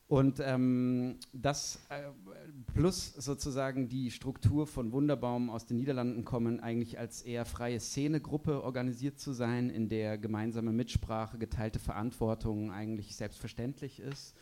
[0.07, 2.01] Und ähm, das äh,
[2.73, 8.63] plus sozusagen die Struktur von Wunderbaum aus den Niederlanden kommen, eigentlich als eher freie Szenegruppe
[8.63, 14.33] organisiert zu sein, in der gemeinsame Mitsprache, geteilte Verantwortung eigentlich selbstverständlich ist.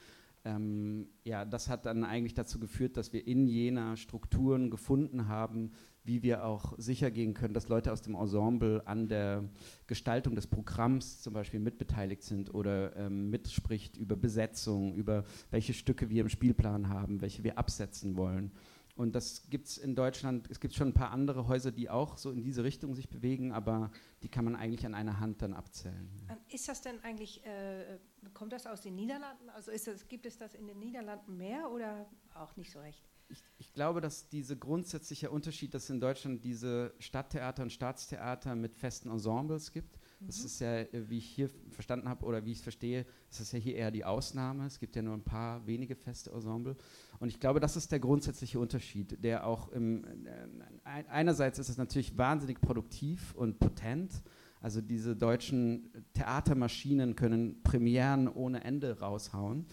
[0.43, 5.71] Ähm, ja, das hat dann eigentlich dazu geführt, dass wir in Jena Strukturen gefunden haben,
[6.06, 9.44] wie wir auch sicher gehen können, dass Leute aus dem Ensemble an der
[9.88, 16.10] Gestaltung des Programms zum Beispiel mitbeteiligt sind oder ähm, mitspricht über Besetzung, über welche Stücke
[16.10, 18.52] wir im Spielplan haben, welche wir absetzen wollen.
[18.96, 22.18] Und das gibt es in Deutschland, es gibt schon ein paar andere Häuser, die auch
[22.18, 23.91] so in diese Richtung sich bewegen, aber
[24.24, 26.10] die kann man eigentlich an einer Hand dann abzählen.
[26.30, 28.00] Ähm, ist das denn eigentlich, äh,
[28.34, 29.50] kommt das aus den Niederlanden?
[29.50, 33.04] Also das, gibt es das in den Niederlanden mehr oder auch nicht so recht?
[33.30, 38.56] Ich, ich, glaube, dass dieser grundsätzliche Unterschied, dass es in Deutschland diese Stadttheater und Staatstheater
[38.56, 40.28] mit festen Ensembles gibt, mhm.
[40.28, 43.40] das ist ja, äh, wie ich hier verstanden habe oder wie ich es verstehe, das
[43.40, 44.66] ist ja hier eher die Ausnahme.
[44.66, 46.76] Es gibt ja nur ein paar wenige feste Ensemble.
[47.20, 51.78] Und ich glaube, das ist der grundsätzliche Unterschied, der auch im, äh, einerseits ist es
[51.78, 54.24] natürlich wahnsinnig produktiv und potent.
[54.62, 59.68] Also diese deutschen Theatermaschinen können Premieren ohne Ende raushauen.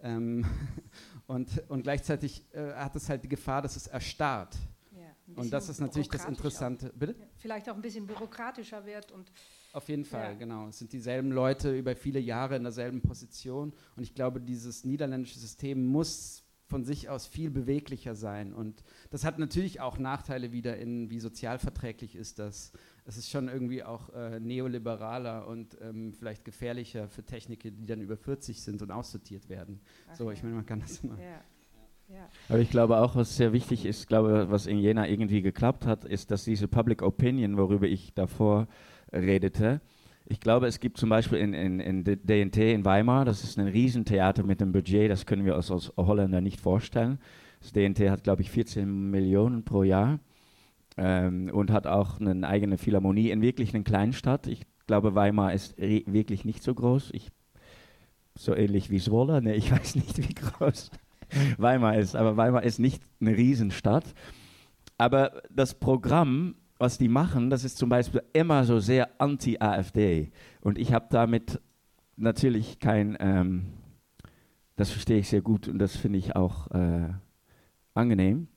[0.00, 0.44] Ähm,
[1.26, 4.56] und, und gleichzeitig äh, hat es halt die Gefahr, dass es erstarrt.
[4.92, 5.34] Ja.
[5.36, 6.92] Und das ist natürlich das Interessante.
[6.94, 7.16] Bitte?
[7.36, 9.30] Vielleicht auch ein bisschen bürokratischer wird und
[9.74, 10.38] auf jeden Fall, ja.
[10.38, 10.68] genau.
[10.68, 13.72] Es sind dieselben Leute über viele Jahre in derselben Position.
[13.96, 18.54] Und ich glaube, dieses niederländische System muss von sich aus viel beweglicher sein.
[18.54, 22.70] Und das hat natürlich auch Nachteile wieder in, wie sozialverträglich ist das.
[23.06, 28.00] Es ist schon irgendwie auch äh, neoliberaler und ähm, vielleicht gefährlicher für Techniker, die dann
[28.00, 29.80] über 40 sind und aussortiert werden.
[30.10, 30.32] Ach so, ja.
[30.32, 31.18] ich meine, man kann das immer.
[31.18, 31.42] Ja.
[32.08, 32.28] Ja.
[32.48, 36.04] Aber ich glaube auch, was sehr wichtig ist, glaube, was in Jena irgendwie geklappt hat,
[36.04, 38.68] ist, dass diese Public Opinion, worüber ich davor
[39.12, 39.80] redete,
[40.26, 43.68] ich glaube, es gibt zum Beispiel in, in, in DNT in Weimar, das ist ein
[43.68, 47.18] Riesentheater mit einem Budget, das können wir uns als Holländer nicht vorstellen.
[47.60, 50.18] Das DNT hat, glaube ich, 14 Millionen pro Jahr
[50.96, 54.46] ähm, und hat auch eine eigene Philharmonie in wirklich einer Kleinstadt.
[54.46, 57.10] Ich glaube, Weimar ist wirklich nicht so groß.
[57.12, 57.30] Ich,
[58.36, 60.90] so ähnlich wie Zwolle, ne, ich weiß nicht, wie groß
[61.58, 64.14] Weimar ist, aber Weimar ist nicht eine Riesenstadt.
[64.98, 70.30] Aber das Programm was die machen, das ist zum Beispiel immer so sehr anti-AfD.
[70.60, 71.60] Und ich habe damit
[72.16, 73.66] natürlich kein, ähm,
[74.76, 77.08] das verstehe ich sehr gut und das finde ich auch äh,
[77.94, 78.48] angenehm.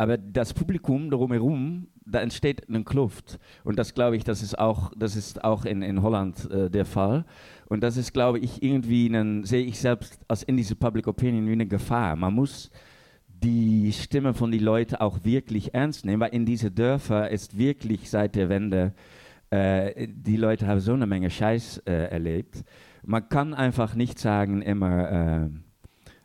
[0.00, 3.38] Aber das Publikum drumherum, da entsteht eine Kluft.
[3.64, 6.86] Und das glaube ich, das ist auch, das ist auch in, in Holland äh, der
[6.86, 7.26] Fall.
[7.66, 11.46] Und das ist, glaube ich, irgendwie, einen, sehe ich selbst als in diese Public Opinion
[11.46, 12.16] wie eine Gefahr.
[12.16, 12.70] Man muss
[13.28, 18.08] die Stimme von den Leuten auch wirklich ernst nehmen, weil in diese Dörfer ist wirklich
[18.08, 18.94] seit der Wende,
[19.50, 22.64] äh, die Leute haben so eine Menge Scheiß äh, erlebt.
[23.04, 25.50] Man kann einfach nicht sagen immer, äh,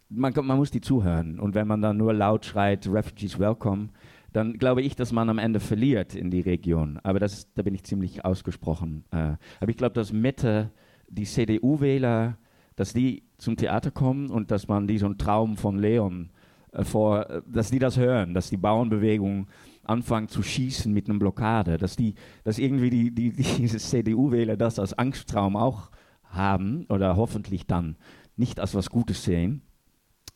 [0.10, 1.40] man, man, muss die zuhören.
[1.40, 3.90] Und wenn man dann nur laut schreit, Refugees welcome,
[4.34, 7.00] dann glaube ich, dass man am Ende verliert in die Region.
[7.04, 9.06] Aber das, da bin ich ziemlich ausgesprochen.
[9.12, 10.72] Äh, aber ich glaube, dass Mitte
[11.08, 12.38] die CDU-Wähler,
[12.76, 16.32] dass die zum Theater kommen und dass man die so einen Traum von Leon
[16.74, 19.48] äh, vor, äh, dass die das hören, dass die Bauernbewegung
[19.84, 24.80] anfangen zu schießen mit einer Blockade, dass die, dass irgendwie die, die, diese CDU-Wähler das
[24.80, 25.92] als Angsttraum auch
[26.24, 27.96] haben oder hoffentlich dann
[28.36, 29.62] nicht als was Gutes sehen.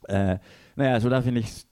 [0.07, 0.39] Äh,
[0.75, 1.65] naja, also da finde ich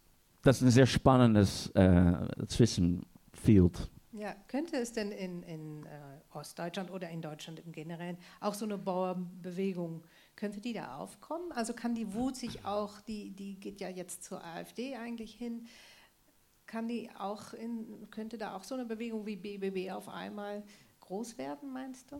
[0.47, 2.13] das ist ein sehr spannendes äh,
[2.47, 3.89] Zwischenfield.
[4.13, 5.89] Ja, könnte es denn in, in äh,
[6.33, 10.03] Ostdeutschland oder in Deutschland im Generellen auch so eine Bauernbewegung
[10.37, 11.51] könnte die da aufkommen?
[11.51, 15.67] Also kann die Wut sich auch, die, die geht ja jetzt zur AfD eigentlich hin,
[16.65, 20.63] kann die auch in, könnte da auch so eine Bewegung wie BBB auf einmal
[21.07, 22.19] groß werden, meinst du?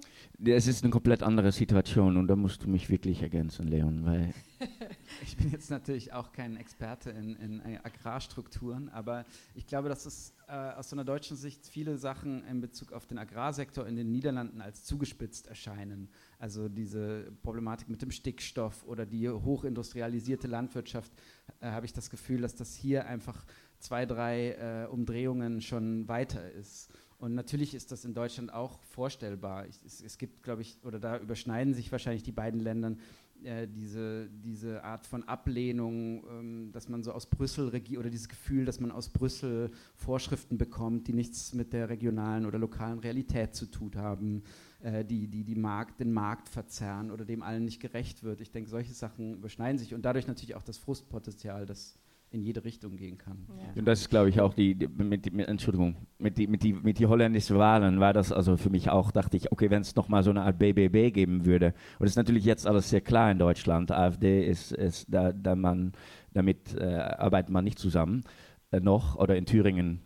[0.50, 4.34] Es ist eine komplett andere Situation und da musst du mich wirklich ergänzen, Leon, weil
[5.24, 10.34] ich bin jetzt natürlich auch kein Experte in, in Agrarstrukturen, aber ich glaube, dass es
[10.48, 14.10] äh, aus so einer deutschen Sicht viele Sachen in Bezug auf den Agrarsektor in den
[14.10, 16.10] Niederlanden als zugespitzt erscheinen.
[16.40, 21.12] Also diese Problematik mit dem Stickstoff oder die hochindustrialisierte Landwirtschaft,
[21.60, 23.46] äh, habe ich das Gefühl, dass das hier einfach
[23.80, 26.90] zwei, drei äh, Umdrehungen schon weiter ist.
[27.20, 29.66] Und natürlich ist das in Deutschland auch vorstellbar.
[29.66, 32.96] Ich, es, es, gibt, glaube ich, oder da überschneiden sich wahrscheinlich die beiden Länder
[33.44, 38.30] äh, diese, diese Art von Ablehnung, ähm, dass man so aus Brüssel regiert oder dieses
[38.30, 43.56] Gefühl, dass man aus Brüssel Vorschriften bekommt, die nichts mit der regionalen oder lokalen Realität
[43.56, 44.44] zu tun haben,
[44.82, 48.42] äh, die, die, die Markt, den Markt verzerren oder dem allen nicht gerecht wird.
[48.42, 51.98] Ich denke, solche Sachen überschneiden sich und dadurch natürlich auch das Frustpotenzial, das
[52.30, 53.48] in jede Richtung gehen kann.
[53.50, 53.80] Ja.
[53.80, 56.74] Und das ist, glaube ich, auch die, die mit, mit, Entschuldigung, mit die, mit die,
[56.74, 59.96] mit die holländischen Wahlen war das also für mich auch, dachte ich, okay, wenn es
[59.96, 63.32] nochmal so eine Art BBB geben würde, und es ist natürlich jetzt alles sehr klar
[63.32, 65.94] in Deutschland, AfD ist, ist da, da man,
[66.34, 68.24] damit äh, arbeitet man nicht zusammen
[68.72, 70.02] äh, noch, oder in Thüringen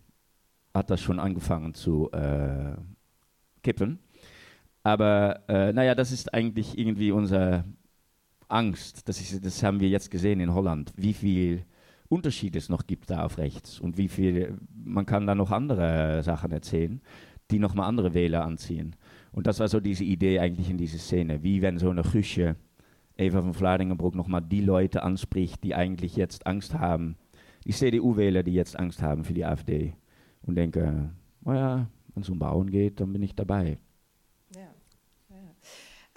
[0.73, 2.75] hat das schon angefangen zu äh,
[3.63, 3.99] kippen.
[4.84, 7.65] Aber äh, naja, das ist eigentlich irgendwie unsere
[8.47, 9.07] Angst.
[9.07, 11.65] Das, ist, das haben wir jetzt gesehen in Holland, wie viel
[12.12, 16.21] Unterschied es noch gibt da auf rechts und wie viel, man kann da noch andere
[16.23, 17.02] Sachen erzählen,
[17.52, 18.98] die nochmal andere Wähler anziehen.
[19.31, 22.58] Und das war so diese Idee eigentlich in dieser Szene, wie wenn so eine Küche
[23.17, 27.15] Eva von Vlaardingenbroek nochmal die Leute anspricht, die eigentlich jetzt Angst haben,
[27.65, 29.94] die CDU-Wähler, die jetzt Angst haben für die AfD
[30.42, 31.12] und denke,
[31.46, 33.77] naja, wenn es um Bauen geht, dann bin ich dabei.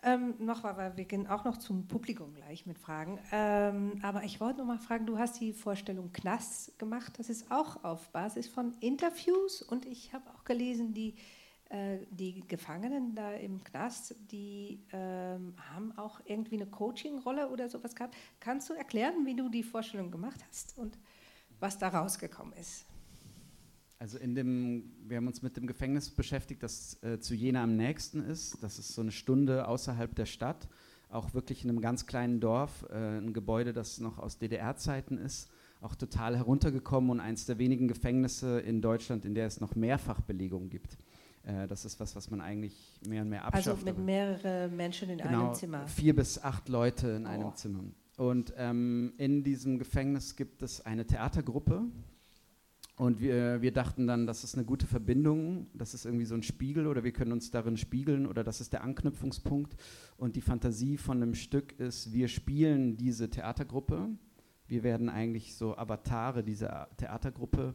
[0.07, 3.19] Ähm, noch, weil wir gehen auch noch zum Publikum gleich mit Fragen.
[3.33, 7.19] Ähm, aber ich wollte noch mal fragen, du hast die Vorstellung Knast gemacht.
[7.19, 11.15] Das ist auch auf Basis von Interviews und ich habe auch gelesen, die,
[11.71, 17.95] äh, die Gefangenen da im Knast, die ähm, haben auch irgendwie eine Coaching-Rolle oder sowas
[17.95, 18.15] gehabt.
[18.41, 20.99] Kannst du erklären, wie du die Vorstellung gemacht hast und
[21.61, 22.85] was da rausgekommen ist?
[24.05, 27.75] Also in dem, wir haben uns mit dem Gefängnis beschäftigt, das äh, zu Jena am
[27.75, 28.63] nächsten ist.
[28.63, 30.69] Das ist so eine Stunde außerhalb der Stadt,
[31.09, 35.49] auch wirklich in einem ganz kleinen Dorf, äh, ein Gebäude, das noch aus DDR-Zeiten ist,
[35.81, 40.69] auch total heruntergekommen und eines der wenigen Gefängnisse in Deutschland, in der es noch Mehrfachbelegung
[40.69, 40.99] gibt.
[41.45, 43.87] Äh, das ist was, was man eigentlich mehr und mehr Also abschafft.
[43.87, 45.89] mit aber- mehreren Menschen in genau, einem Zimmer.
[45.89, 47.29] vier bis acht Leute in Oh.
[47.31, 47.85] einem Zimmer.
[48.19, 51.85] Und ähm, in diesem Gefängnis gibt es eine Theatergruppe.
[52.97, 56.45] Und wir, wir dachten dann, das ist eine gute Verbindung, das ist irgendwie so ein
[56.45, 59.75] Spiegel oder wir können uns darin spiegeln oder das ist der Anknüpfungspunkt.
[60.17, 64.11] Und die Fantasie von einem Stück ist, wir spielen diese Theatergruppe.
[64.69, 67.75] Wir werden eigentlich so Avatare dieser Theatergruppe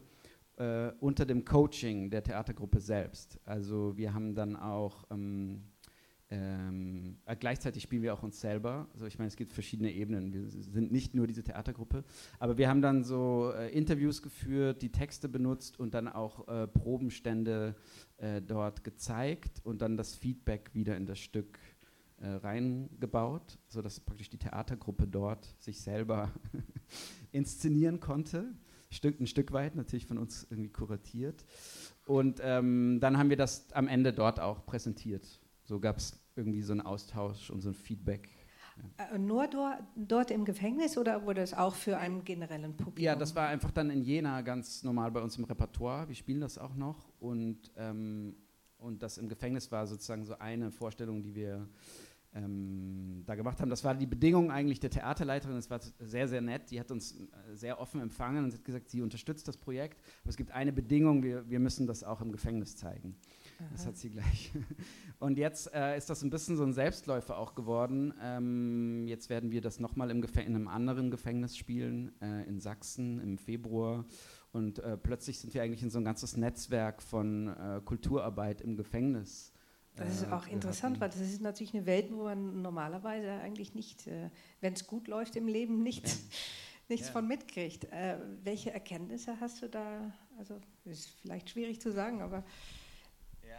[0.56, 3.38] äh, unter dem Coaching der Theatergruppe selbst.
[3.44, 5.64] Also wir haben dann auch ähm,
[6.32, 8.86] ähm, äh, gleichzeitig spielen wir auch uns selber.
[8.94, 10.32] Also ich meine, es gibt verschiedene Ebenen.
[10.32, 12.04] Wir sind nicht nur diese Theatergruppe,
[12.38, 16.68] aber wir haben dann so äh, Interviews geführt, die Texte benutzt und dann auch äh,
[16.68, 17.74] Probenstände
[18.18, 21.58] äh, dort gezeigt und dann das Feedback wieder in das Stück
[22.18, 26.30] äh, reingebaut, sodass praktisch die Theatergruppe dort sich selber
[27.32, 28.54] inszenieren konnte.
[28.92, 31.44] Stück, ein Stück weit, natürlich von uns irgendwie kuratiert.
[32.06, 35.40] Und ähm, dann haben wir das am Ende dort auch präsentiert.
[35.70, 38.28] So gab es irgendwie so einen Austausch und so ein Feedback.
[38.98, 43.04] Äh, Nur dort, dort im Gefängnis oder wurde es auch für einen generellen Publikum?
[43.04, 46.08] Ja, das war einfach dann in Jena ganz normal bei uns im Repertoire.
[46.08, 47.08] Wir spielen das auch noch.
[47.20, 48.34] Und, ähm,
[48.78, 51.68] und das im Gefängnis war sozusagen so eine Vorstellung, die wir
[52.34, 53.70] ähm, da gemacht haben.
[53.70, 55.54] Das war die Bedingung eigentlich der Theaterleiterin.
[55.54, 56.72] Das war sehr, sehr nett.
[56.72, 60.00] Die hat uns äh, sehr offen empfangen und hat gesagt, sie unterstützt das Projekt.
[60.22, 63.14] Aber es gibt eine Bedingung, wir, wir müssen das auch im Gefängnis zeigen.
[63.72, 64.52] Das hat sie gleich.
[65.18, 68.14] Und jetzt äh, ist das ein bisschen so ein Selbstläufer auch geworden.
[68.22, 72.58] Ähm, jetzt werden wir das nochmal im Gefäng in einem anderen Gefängnis spielen, äh, in
[72.60, 74.06] Sachsen im Februar.
[74.52, 78.76] Und äh, plötzlich sind wir eigentlich in so ein ganzes Netzwerk von äh, Kulturarbeit im
[78.76, 79.52] Gefängnis.
[79.96, 83.74] Das ist äh, auch interessant, weil das ist natürlich eine Welt, wo man normalerweise eigentlich
[83.74, 84.30] nicht, äh,
[84.60, 86.04] wenn es gut läuft im Leben, nicht,
[86.88, 87.12] nichts Ja.
[87.12, 87.86] von mitkriegt.
[88.42, 90.12] Welche Erkenntnisse hast du da?
[90.38, 92.42] Also ist vielleicht schwierig zu sagen, aber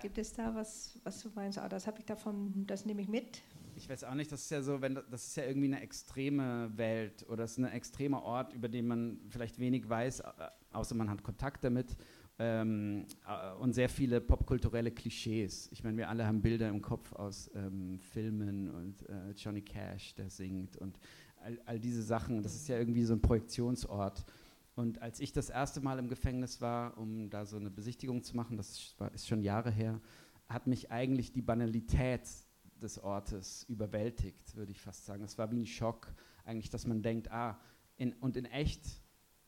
[0.01, 1.57] gibt es da was, was du meinst?
[1.59, 3.41] Ah, das habe ich davon, das nehme ich mit.
[3.77, 6.71] Ich weiß auch nicht, das ist ja so, wenn das, ist ja irgendwie eine extreme
[6.75, 10.31] Welt oder es ist ein extremer Ort, über den man vielleicht wenig weiß, au-
[10.73, 11.95] außer man hat Kontakt damit.
[12.39, 15.69] Ähm, äh, und sehr viele popkulturelle Klischees.
[15.71, 20.15] Ich meine, wir alle haben Bilder im Kopf aus ähm, Filmen und äh, Johnny Cash,
[20.15, 20.99] der singt und
[21.43, 22.41] all, all diese Sachen.
[22.41, 24.25] Das ist ja irgendwie so ein Projektionsort.
[24.75, 28.35] Und als ich das erste Mal im Gefängnis war, um da so eine Besichtigung zu
[28.35, 29.99] machen, das ist, schon Jahre her,
[30.47, 32.27] hat mich eigentlich die Banalität
[32.81, 35.23] des Ortes überwältigt, würde ich fast sagen.
[35.23, 36.13] Es war wie ein Schock,
[36.45, 37.59] eigentlich, dass man denkt, ah,
[37.97, 38.83] in, und in echt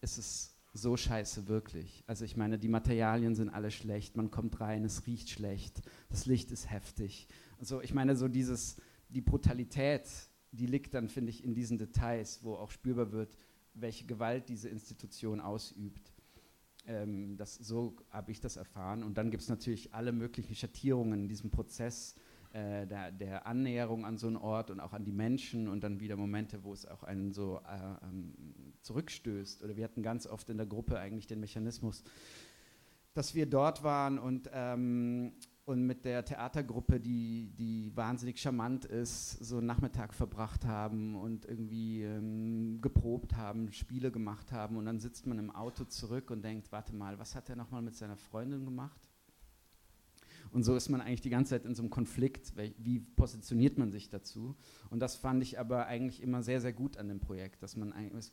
[0.02, 2.04] ist es so scheiße wirklich.
[2.08, 6.26] Also ich meine, die Materialien sind alle schlecht, man kommt rein, es riecht schlecht, das
[6.26, 7.28] Licht ist heftig.
[7.60, 8.78] Also ich meine, so dieses,
[9.10, 10.08] die Brutalität,
[10.52, 13.38] die liegt dann, finde ich, in diesen Details, wo auch spürbar wird,
[13.74, 16.14] welche Gewalt diese Institution ausübt.
[16.86, 19.04] Ähm, das, so habe ich das erfahren.
[19.04, 22.16] Und dann gibt es natürlich alle möglichen Schattierungen in diesem Prozess
[22.54, 26.00] äh, der, der Annäherung an so einen Ort und auch an die Menschen und dann
[26.00, 28.34] wieder Momente, wo es auch einen so äh, ähm,
[28.82, 29.64] zurückstößt.
[29.64, 32.04] Oder wir hatten ganz oft in der Gruppe eigentlich den Mechanismus,
[33.14, 35.34] dass wir dort waren und, ähm,
[35.66, 41.45] und mit der Theatergruppe, die, die wahnsinnig charmant ist, so einen Nachmittag verbracht haben und
[41.45, 46.43] irgendwie ähm, geprobt haben, Spiele gemacht haben und dann sitzt man im Auto zurück und
[46.43, 49.09] denkt, warte mal, was hat er nochmal mit seiner Freundin gemacht?
[50.51, 52.53] Und so ist man eigentlich die ganze Zeit in so einem Konflikt.
[52.78, 54.55] Wie positioniert man sich dazu?
[54.91, 57.91] Und das fand ich aber eigentlich immer sehr, sehr gut an dem Projekt, dass man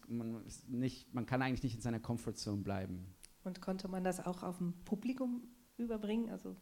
[0.08, 3.06] man, nicht, man kann eigentlich nicht in seiner Comfortzone bleiben.
[3.42, 5.44] Und konnte man das auch auf dem Publikum
[5.78, 6.56] überbringen, also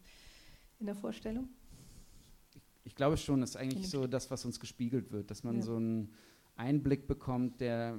[0.79, 1.49] in der Vorstellung?
[2.83, 5.61] Ich glaube schon, das ist eigentlich so das, was uns gespiegelt wird, dass man Ja.
[5.61, 6.11] so einen
[6.55, 7.97] Einblick bekommt, der,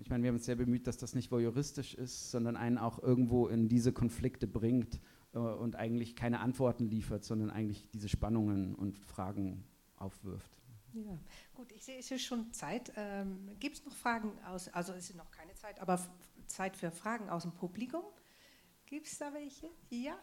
[0.00, 3.02] ich meine, wir haben uns sehr bemüht, dass das nicht voyeuristisch ist, sondern einen auch
[3.02, 5.00] irgendwo in diese Konflikte bringt
[5.32, 9.64] äh, und eigentlich keine Antworten liefert, sondern eigentlich diese Spannungen und Fragen
[9.96, 10.50] aufwirft.
[10.92, 11.18] Ja,
[11.54, 12.92] gut, ich sehe, es ist schon Zeit.
[12.96, 16.00] Ähm, Gibt es noch Fragen aus, also es ist noch keine Zeit, aber
[16.46, 18.04] Zeit für Fragen aus dem Publikum?
[18.86, 19.68] Gibt es da welche?
[19.90, 20.16] Ja?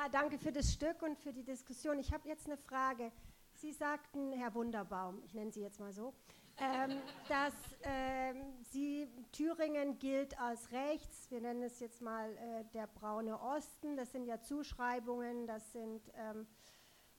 [0.00, 1.98] Ja, danke für das Stück und für die Diskussion.
[1.98, 3.10] Ich habe jetzt eine Frage.
[3.54, 6.14] Sie sagten, Herr Wunderbaum, ich nenne Sie jetzt mal so,
[6.58, 12.86] ähm, dass ähm, Sie, Thüringen gilt als rechts, wir nennen es jetzt mal äh, der
[12.86, 16.46] braune Osten, das sind ja Zuschreibungen, das sind ähm,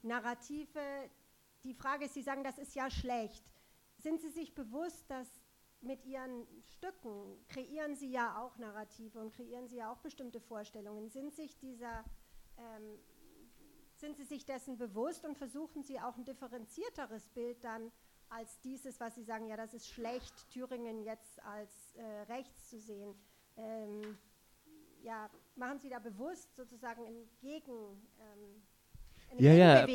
[0.02, 0.80] Narrative.
[1.66, 3.44] Die Frage ist, Sie sagen, das ist ja schlecht.
[3.98, 5.28] Sind Sie sich bewusst, dass
[5.82, 11.10] mit Ihren Stücken kreieren Sie ja auch Narrative und kreieren Sie ja auch bestimmte Vorstellungen?
[11.10, 12.06] Sind sich dieser
[12.60, 13.00] ähm,
[13.96, 17.92] sind Sie sich dessen bewusst und versuchen Sie auch ein differenzierteres Bild dann
[18.30, 22.80] als dieses, was Sie sagen, ja, das ist schlecht, Thüringen jetzt als äh, rechts zu
[22.80, 23.16] sehen.
[23.58, 24.18] Ähm,
[25.04, 27.72] ja, machen Sie da bewusst sozusagen eine, Gegen,
[28.20, 28.62] ähm,
[29.32, 29.88] eine ja, ja.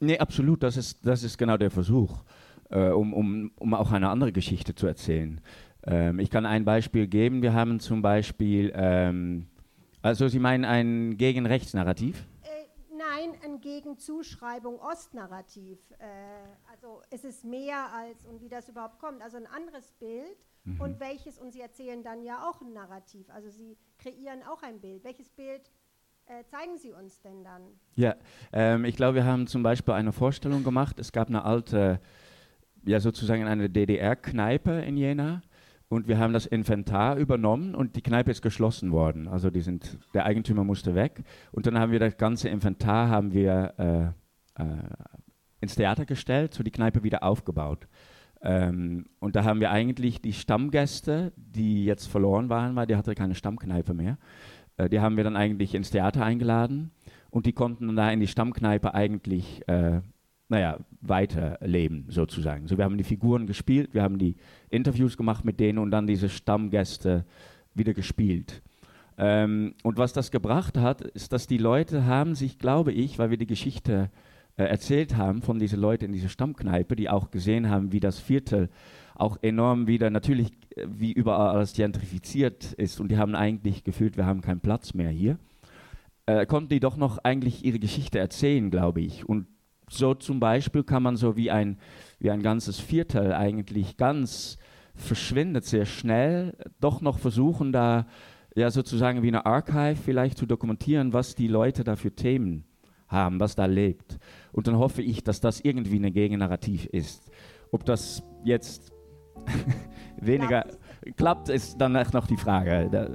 [0.00, 2.22] Nee, absolut, das ist, das ist genau der Versuch,
[2.70, 5.40] äh, um, um, um auch eine andere Geschichte zu erzählen.
[5.84, 7.42] Ähm, ich kann ein Beispiel geben.
[7.42, 9.48] Wir haben zum Beispiel, ähm,
[10.08, 12.26] also Sie meinen ein Gegen-Rechts-Narrativ?
[12.42, 12.46] Äh,
[12.96, 15.78] nein, ein Gegenzuschreibung Ostnarrativ.
[15.98, 16.06] Äh,
[16.72, 20.80] also es ist mehr als, und wie das überhaupt kommt, also ein anderes Bild mhm.
[20.80, 24.80] und welches, und Sie erzählen dann ja auch ein Narrativ, also Sie kreieren auch ein
[24.80, 25.04] Bild.
[25.04, 25.70] Welches Bild
[26.24, 27.62] äh, zeigen Sie uns denn dann?
[27.94, 28.16] Ja,
[28.54, 30.98] ähm, ich glaube, wir haben zum Beispiel eine Vorstellung gemacht.
[30.98, 32.00] Es gab eine alte,
[32.86, 35.42] ja sozusagen eine DDR-Kneipe in Jena
[35.88, 39.26] und wir haben das Inventar übernommen und die Kneipe ist geschlossen worden.
[39.26, 41.22] Also die sind, der Eigentümer musste weg.
[41.50, 44.14] Und dann haben wir das ganze Inventar haben wir
[44.56, 44.66] äh, äh,
[45.60, 47.88] ins Theater gestellt, so die Kneipe wieder aufgebaut.
[48.42, 53.14] Ähm, und da haben wir eigentlich die Stammgäste, die jetzt verloren waren, weil die hatte
[53.14, 54.18] keine Stammkneipe mehr,
[54.76, 56.92] äh, die haben wir dann eigentlich ins Theater eingeladen
[57.30, 60.02] und die konnten dann da in die Stammkneipe eigentlich äh,
[60.48, 62.66] naja, weiterleben sozusagen.
[62.66, 64.36] So, wir haben die Figuren gespielt, wir haben die
[64.70, 67.24] Interviews gemacht mit denen und dann diese Stammgäste
[67.74, 68.62] wieder gespielt.
[69.18, 73.30] Ähm, und was das gebracht hat, ist, dass die Leute haben sich, glaube ich, weil
[73.30, 74.10] wir die Geschichte
[74.56, 78.18] äh, erzählt haben von diesen Leuten in dieser Stammkneipe, die auch gesehen haben, wie das
[78.18, 78.70] Viertel
[79.16, 84.16] auch enorm wieder natürlich äh, wie überall alles gentrifiziert ist und die haben eigentlich gefühlt,
[84.16, 85.38] wir haben keinen Platz mehr hier,
[86.26, 89.28] äh, konnten die doch noch eigentlich ihre Geschichte erzählen, glaube ich.
[89.28, 89.46] Und
[89.88, 91.78] so zum Beispiel kann man so wie ein,
[92.18, 94.58] wie ein ganzes Viertel eigentlich ganz
[94.94, 98.06] verschwindet sehr schnell, doch noch versuchen da
[98.54, 102.64] ja sozusagen wie eine Archive vielleicht zu dokumentieren, was die Leute da für Themen
[103.06, 104.18] haben, was da lebt.
[104.52, 107.30] Und dann hoffe ich, dass das irgendwie ein Gegennarrativ ist.
[107.70, 108.92] Ob das jetzt
[110.20, 110.66] weniger
[111.16, 112.88] klappt, ist dann noch die Frage.
[112.90, 113.08] Da,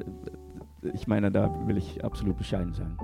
[0.94, 2.98] ich meine, da will ich absolut bescheiden sein.